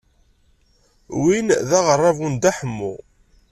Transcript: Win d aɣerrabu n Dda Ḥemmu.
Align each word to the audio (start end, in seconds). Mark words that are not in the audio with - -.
Win 1.21 1.47
d 1.67 1.71
aɣerrabu 1.79 2.27
n 2.29 2.33
Dda 2.37 2.51
Ḥemmu. 2.57 2.93